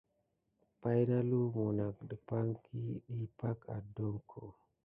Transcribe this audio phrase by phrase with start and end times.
[0.81, 2.49] Pay nà lumu nak dupay
[3.15, 4.41] ɗi pay oɗoko.